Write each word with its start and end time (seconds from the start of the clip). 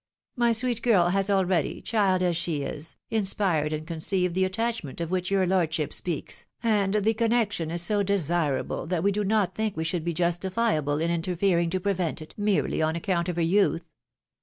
My 0.35 0.51
sweet 0.51 0.81
girl 0.81 1.09
has 1.09 1.29
already, 1.29 1.79
child 1.79 2.23
as 2.23 2.35
she 2.35 2.63
is, 2.63 2.95
inspired 3.11 3.71
and 3.71 3.85
conceived 3.85 4.33
the 4.33 4.45
attachment 4.45 4.99
of 4.99 5.11
which 5.11 5.29
your 5.29 5.45
lordship 5.45 5.93
speaks, 5.93 6.47
and 6.63 6.95
the 6.95 7.13
connection 7.13 7.69
is 7.69 7.83
so 7.83 8.01
desirable, 8.01 8.87
that 8.87 9.03
we 9.03 9.11
do 9.11 9.23
not 9.23 9.53
think 9.53 9.77
we 9.77 9.83
should 9.83 10.03
be 10.03 10.15
justifiable 10.15 10.97
in 10.99 11.11
interfering 11.11 11.69
to 11.69 11.79
prevent 11.79 12.19
it, 12.19 12.33
merely 12.35 12.81
on 12.81 12.95
account 12.95 13.29
of 13.29 13.35
her 13.35 13.43
youth. 13.43 13.93